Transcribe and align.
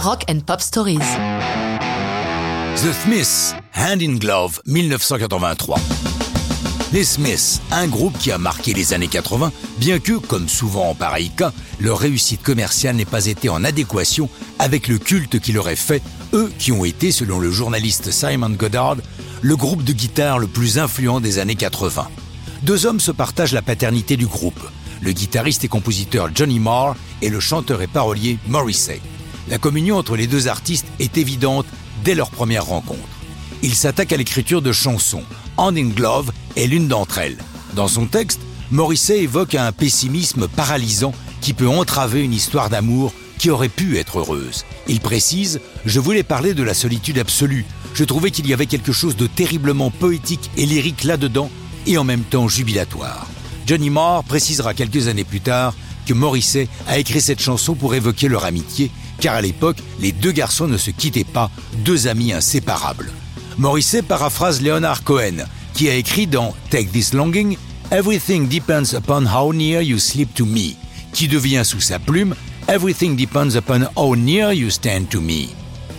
Rock 0.00 0.26
and 0.30 0.40
Pop 0.46 0.60
Stories. 0.60 0.98
The 2.76 2.92
Smiths, 2.92 3.52
Hand 3.74 4.00
in 4.00 4.14
Glove, 4.18 4.60
1983. 4.64 5.76
Les 6.92 7.02
Smiths, 7.02 7.60
un 7.72 7.88
groupe 7.88 8.16
qui 8.16 8.30
a 8.30 8.38
marqué 8.38 8.74
les 8.74 8.94
années 8.94 9.08
80, 9.08 9.50
bien 9.78 9.98
que, 9.98 10.12
comme 10.12 10.48
souvent 10.48 10.90
en 10.90 10.94
pareil 10.94 11.30
cas, 11.30 11.52
leur 11.80 11.98
réussite 11.98 12.42
commerciale 12.42 12.94
n'ait 12.94 13.04
pas 13.04 13.26
été 13.26 13.48
en 13.48 13.64
adéquation 13.64 14.30
avec 14.60 14.86
le 14.86 14.98
culte 14.98 15.40
qu'il 15.40 15.58
aurait 15.58 15.74
fait, 15.74 16.02
eux 16.32 16.52
qui 16.60 16.70
ont 16.70 16.84
été, 16.84 17.10
selon 17.10 17.40
le 17.40 17.50
journaliste 17.50 18.12
Simon 18.12 18.50
Goddard, 18.50 18.98
le 19.42 19.56
groupe 19.56 19.82
de 19.82 19.92
guitare 19.92 20.38
le 20.38 20.46
plus 20.46 20.78
influent 20.78 21.20
des 21.20 21.40
années 21.40 21.56
80. 21.56 22.06
Deux 22.62 22.86
hommes 22.86 23.00
se 23.00 23.10
partagent 23.10 23.52
la 23.52 23.62
paternité 23.62 24.16
du 24.16 24.28
groupe, 24.28 24.60
le 25.00 25.10
guitariste 25.10 25.64
et 25.64 25.68
compositeur 25.68 26.30
Johnny 26.32 26.60
Marr 26.60 26.94
et 27.20 27.30
le 27.30 27.40
chanteur 27.40 27.82
et 27.82 27.88
parolier 27.88 28.38
Morrissey. 28.46 29.00
La 29.50 29.58
communion 29.58 29.96
entre 29.96 30.16
les 30.16 30.26
deux 30.26 30.48
artistes 30.48 30.86
est 30.98 31.16
évidente 31.16 31.66
dès 32.04 32.14
leur 32.14 32.30
première 32.30 32.66
rencontre. 32.66 33.00
Ils 33.62 33.74
s'attaquent 33.74 34.12
à 34.12 34.16
l'écriture 34.16 34.62
de 34.62 34.72
chansons, 34.72 35.24
Hand 35.56 35.76
in 35.76 35.88
Glove 35.88 36.32
est 36.56 36.66
l'une 36.66 36.86
d'entre 36.86 37.18
elles. 37.18 37.38
Dans 37.74 37.88
son 37.88 38.06
texte, 38.06 38.40
Morrissey 38.70 39.22
évoque 39.22 39.54
un 39.54 39.72
pessimisme 39.72 40.46
paralysant 40.48 41.12
qui 41.40 41.54
peut 41.54 41.68
entraver 41.68 42.22
une 42.22 42.34
histoire 42.34 42.70
d'amour 42.70 43.12
qui 43.38 43.50
aurait 43.50 43.68
pu 43.68 43.96
être 43.96 44.18
heureuse. 44.18 44.64
Il 44.86 45.00
précise 45.00 45.60
Je 45.84 46.00
voulais 46.00 46.22
parler 46.22 46.54
de 46.54 46.62
la 46.62 46.74
solitude 46.74 47.18
absolue. 47.18 47.64
Je 47.94 48.04
trouvais 48.04 48.30
qu'il 48.30 48.46
y 48.46 48.52
avait 48.52 48.66
quelque 48.66 48.92
chose 48.92 49.16
de 49.16 49.26
terriblement 49.26 49.90
poétique 49.90 50.50
et 50.56 50.66
lyrique 50.66 51.04
là-dedans 51.04 51.50
et 51.86 51.96
en 51.96 52.04
même 52.04 52.24
temps 52.24 52.48
jubilatoire. 52.48 53.26
Johnny 53.66 53.90
Marr 53.90 54.24
précisera 54.24 54.74
quelques 54.74 55.08
années 55.08 55.24
plus 55.24 55.40
tard 55.40 55.74
que 56.06 56.14
Morrissey 56.14 56.68
a 56.86 56.98
écrit 56.98 57.20
cette 57.20 57.40
chanson 57.40 57.74
pour 57.74 57.94
évoquer 57.94 58.28
leur 58.28 58.44
amitié, 58.44 58.90
car 59.20 59.34
à 59.34 59.40
l'époque, 59.40 59.78
les 60.00 60.12
deux 60.12 60.32
garçons 60.32 60.66
ne 60.66 60.76
se 60.76 60.90
quittaient 60.90 61.24
pas, 61.24 61.50
deux 61.84 62.08
amis 62.08 62.32
inséparables. 62.32 63.10
Morrissey 63.58 64.02
paraphrase 64.02 64.62
Leonard 64.62 65.02
Cohen, 65.04 65.44
qui 65.74 65.88
a 65.88 65.94
écrit 65.94 66.26
dans 66.26 66.54
Take 66.70 66.88
This 66.92 67.12
Longing 67.12 67.56
Everything 67.90 68.48
depends 68.48 68.94
upon 68.94 69.24
how 69.24 69.52
near 69.52 69.80
you 69.80 69.98
sleep 69.98 70.34
to 70.34 70.44
me, 70.44 70.76
qui 71.12 71.26
devient 71.26 71.62
sous 71.64 71.80
sa 71.80 71.98
plume 71.98 72.34
Everything 72.68 73.16
depends 73.16 73.56
upon 73.56 73.88
how 73.96 74.14
near 74.14 74.52
you 74.52 74.68
stand 74.68 75.08
to 75.08 75.20
me. 75.20 75.48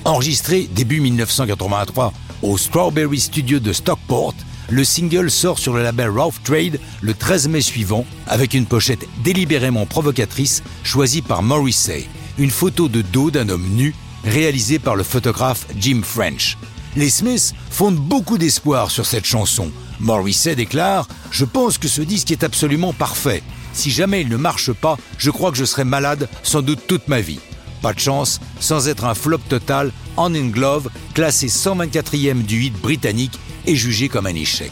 Enregistré 0.05 0.69
début 0.71 0.99
1983 1.01 2.13
au 2.41 2.57
Strawberry 2.57 3.19
Studio 3.19 3.59
de 3.59 3.73
Stockport, 3.73 4.35
le 4.69 4.83
single 4.83 5.31
sort 5.31 5.57
sur 5.57 5.73
le 5.73 5.83
label 5.83 6.09
Rough 6.09 6.35
Trade 6.43 6.79
le 7.01 7.13
13 7.13 7.47
mai 7.47 7.61
suivant 7.61 8.05
avec 8.27 8.53
une 8.53 8.65
pochette 8.65 9.05
délibérément 9.23 9.85
provocatrice 9.85 10.63
choisie 10.83 11.23
par 11.23 11.41
Morrissey, 11.41 12.07
une 12.39 12.49
photo 12.49 12.87
de 12.87 13.01
dos 13.01 13.31
d'un 13.31 13.49
homme 13.49 13.67
nu 13.75 13.93
réalisée 14.23 14.79
par 14.79 14.95
le 14.95 15.03
photographe 15.03 15.67
Jim 15.77 16.01
French. 16.03 16.57
Les 16.95 17.09
Smiths 17.09 17.53
fondent 17.69 17.97
beaucoup 17.97 18.37
d'espoir 18.37 18.89
sur 18.89 19.05
cette 19.05 19.25
chanson. 19.25 19.71
Morrissey 19.99 20.55
déclare 20.55 21.07
Je 21.31 21.45
pense 21.45 21.77
que 21.77 21.89
ce 21.89 22.01
disque 22.01 22.31
est 22.31 22.43
absolument 22.43 22.93
parfait. 22.93 23.43
Si 23.73 23.91
jamais 23.91 24.21
il 24.21 24.29
ne 24.29 24.37
marche 24.37 24.71
pas, 24.71 24.97
je 25.17 25.29
crois 25.29 25.51
que 25.51 25.57
je 25.57 25.65
serai 25.65 25.83
malade 25.83 26.29
sans 26.41 26.61
doute 26.61 26.87
toute 26.87 27.09
ma 27.09 27.19
vie. 27.19 27.39
Pas 27.81 27.93
de 27.93 27.99
chance, 27.99 28.39
sans 28.59 28.87
être 28.87 29.05
un 29.05 29.15
flop 29.15 29.39
total, 29.49 29.91
On 30.17 30.33
in 30.33 30.47
Glove, 30.47 30.89
classé 31.13 31.47
124e 31.47 32.43
du 32.43 32.63
hit 32.63 32.73
britannique, 32.81 33.37
est 33.67 33.75
jugé 33.75 34.09
comme 34.09 34.27
un 34.27 34.35
échec. 34.35 34.71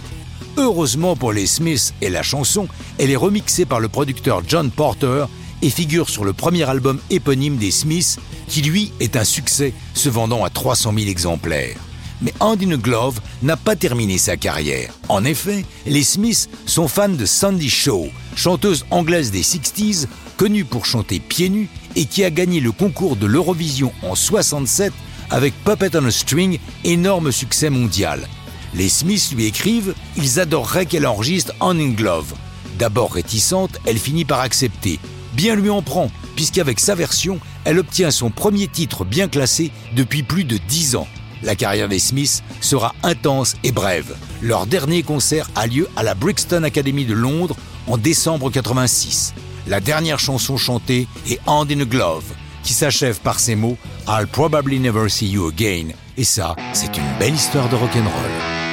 Heureusement 0.58 1.16
pour 1.16 1.34
les 1.34 1.46
Smiths 1.46 1.94
et 2.02 2.09
la 2.09 2.24
chanson, 2.24 2.68
elle 2.98 3.12
est 3.12 3.16
remixée 3.16 3.66
par 3.66 3.80
le 3.80 3.90
producteur 3.90 4.42
John 4.48 4.72
Porter 4.72 5.26
et 5.61 5.69
figure 5.69 6.09
sur 6.09 6.23
le 6.23 6.33
premier 6.33 6.63
album 6.63 7.00
éponyme 7.09 7.58
des 7.58 7.72
Smiths, 7.72 8.19
qui 8.47 8.61
lui 8.61 8.91
est 9.00 9.16
un 9.16 9.23
succès, 9.23 9.73
se 9.94 10.09
vendant 10.09 10.44
à 10.44 10.50
300 10.50 10.94
000 10.95 11.08
exemplaires 11.09 11.77
mais 12.22 12.33
Hand 12.39 12.61
in 12.63 12.72
a 12.72 12.77
Glove 12.77 13.19
n'a 13.44 13.58
pas 13.58 13.75
terminé 13.75 14.17
sa 14.17 14.38
carrière. 14.38 14.94
En 15.09 15.23
effet, 15.23 15.66
les 15.85 16.03
Smiths 16.03 16.50
sont 16.66 16.88
fans 16.88 17.09
de 17.09 17.25
Sandy 17.25 17.69
Shaw, 17.69 18.07
chanteuse 18.35 18.85
anglaise 18.90 19.31
des 19.31 19.44
60s, 19.44 20.07
connue 20.38 20.66
pour 20.66 20.85
chanter 20.85 21.19
pieds 21.19 21.50
nus 21.50 21.69
et 21.96 22.06
qui 22.06 22.23
a 22.23 22.29
gagné 22.29 22.59
le 22.59 22.72
concours 22.72 23.16
de 23.16 23.25
l'Eurovision 23.25 23.91
en 24.03 24.16
67 24.16 24.94
avec 25.29 25.53
Puppet 25.63 25.96
on 25.96 26.06
a 26.06 26.12
String, 26.12 26.59
énorme 26.84 27.31
succès 27.31 27.69
mondial. 27.69 28.28
Les 28.73 28.90
Smiths 28.90 29.31
lui 29.34 29.46
écrivent 29.46 29.94
Ils 30.16 30.40
adoreraient 30.40 30.85
qu'elle 30.85 31.07
enregistre 31.07 31.53
Hand 31.59 31.79
in 31.79 31.90
Glove. 31.90 32.34
D'abord 32.79 33.13
réticente, 33.13 33.79
elle 33.85 33.97
finit 33.97 34.25
par 34.25 34.40
accepter. 34.40 35.00
Bien 35.38 35.56
lui 35.56 35.70
en 35.70 35.84
prend, 35.84 36.09
puisqu'avec 36.36 36.80
sa 36.80 36.96
version, 36.96 37.40
elle 37.64 37.78
obtient 37.78 38.09
son 38.09 38.31
premier 38.31 38.68
titre 38.68 39.06
bien 39.06 39.28
classé 39.28 39.70
depuis 39.96 40.24
plus 40.24 40.46
de 40.46 40.58
10 40.58 40.96
ans. 40.96 41.08
La 41.44 41.56
carrière 41.56 41.88
des 41.88 42.00
Smiths 42.00 42.42
sera 42.59 42.96
intense 43.03 43.56
et 43.64 43.72
brève. 43.72 44.16
Leur 44.42 44.66
dernier 44.66 45.03
concert 45.03 45.47
a 45.56 45.68
lieu 45.68 45.88
à 45.96 46.02
la 46.02 46.16
Brixton 46.16 46.64
Academy 46.64 47.06
de 47.06 47.14
Londres 47.14 47.56
en 47.86 48.00
décembre 48.00 48.50
86. 48.50 49.36
La 49.68 49.80
dernière 49.80 50.18
chanson 50.18 50.58
chantée 50.58 51.08
est 51.30 51.40
Hand 51.46 51.72
in 51.72 51.81
a 51.81 51.86
Glove, 51.86 52.34
qui 52.64 52.74
s'achève 52.74 53.20
par 53.20 53.40
ces 53.40 53.56
mots 53.56 53.78
I'll 54.08 54.26
probably 54.26 54.80
never 54.80 55.08
see 55.08 55.30
you 55.30 55.47
again. 55.47 55.90
Et 56.18 56.24
ça, 56.24 56.56
c'est 56.74 56.97
une 56.97 57.18
belle 57.20 57.36
histoire 57.36 57.70
de 57.70 57.76
rock'n'roll. 57.76 58.66